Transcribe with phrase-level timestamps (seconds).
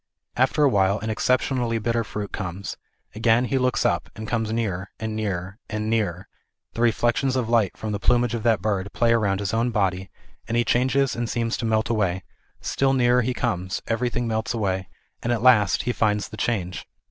[0.35, 2.75] After a while an exceptionally bitter fruit comes;
[3.13, 6.27] again he looks up, and comes nearer, and nearer, and nearer;
[6.73, 10.09] the reflections of light from the plumage of that bird play around his own body,
[10.47, 12.23] and he changes and seems to melt away;
[12.61, 14.89] still nearer he comes everything melts away,
[15.21, 16.87] and at last he finds the change.